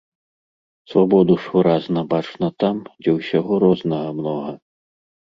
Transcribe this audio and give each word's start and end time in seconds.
Свабоду 0.91 1.33
ж 1.43 1.51
выразна 1.57 2.03
бачна 2.13 2.49
там, 2.63 2.75
дзе 3.01 3.11
ўсяго 3.17 3.53
рознага 3.65 4.09
многа. 4.23 4.55